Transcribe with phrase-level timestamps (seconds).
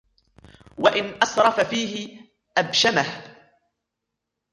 [0.77, 2.21] وَإِنْ أَسْرَفَ فِيهِ
[2.57, 3.05] أَبْشَمَهُ